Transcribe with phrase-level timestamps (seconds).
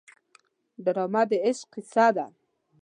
[0.83, 2.25] ډرامه د عشق کیسه ده